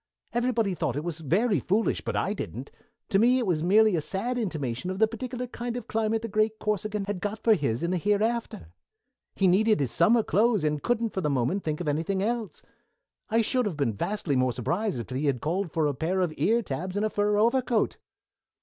Everybody 0.33 0.73
thought 0.73 0.95
it 0.95 1.03
was 1.03 1.19
very 1.19 1.59
foolish, 1.59 2.01
but 2.01 2.15
I 2.15 2.33
didn't. 2.33 2.71
To 3.09 3.19
me 3.19 3.37
it 3.37 3.45
was 3.45 3.61
merely 3.61 3.95
a 3.95 4.01
sad 4.01 4.35
intimation 4.35 4.89
of 4.89 4.97
the 4.97 5.07
particular 5.07 5.45
kind 5.45 5.77
of 5.77 5.87
climate 5.87 6.23
the 6.23 6.27
great 6.27 6.57
Corsican 6.57 7.03
had 7.05 7.21
got 7.21 7.37
for 7.43 7.53
his 7.53 7.83
in 7.83 7.91
the 7.91 7.97
hereafter. 7.99 8.69
He 9.35 9.45
needed 9.45 9.79
his 9.79 9.91
summer 9.91 10.23
clothes, 10.23 10.63
and 10.63 10.81
couldn't 10.81 11.11
for 11.13 11.21
the 11.21 11.29
moment 11.29 11.63
think 11.63 11.81
of 11.81 11.87
anything 11.87 12.23
else. 12.23 12.63
I 13.29 13.43
should 13.43 13.67
have 13.67 13.77
been 13.77 13.93
vastly 13.93 14.35
more 14.35 14.53
surprised 14.53 14.99
if 14.99 15.11
he 15.11 15.27
had 15.27 15.39
called 15.39 15.71
for 15.71 15.85
a 15.85 15.93
pair 15.93 16.21
of 16.21 16.33
ear 16.35 16.63
tabs 16.63 16.97
and 16.97 17.05
a 17.05 17.09
fur 17.11 17.37
overcoat." 17.37 17.97